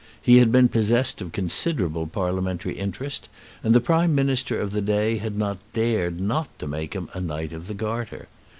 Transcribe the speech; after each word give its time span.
He 0.19 0.37
had 0.39 0.51
been 0.51 0.67
possessed 0.67 1.21
of 1.21 1.31
considerable 1.31 2.07
parliamentary 2.07 2.73
interest, 2.75 3.29
and 3.63 3.75
the 3.75 3.79
Prime 3.79 4.15
Minister 4.15 4.59
of 4.59 4.71
the 4.71 4.81
day 4.81 5.17
had 5.19 5.37
not 5.37 5.59
dared 5.73 6.19
not 6.19 6.49
to 6.57 6.65
make 6.65 6.93
him 6.95 7.07
a 7.13 7.21
Knight 7.21 7.53
of 7.53 7.67
the 7.67 7.75
Garter. 7.75 8.27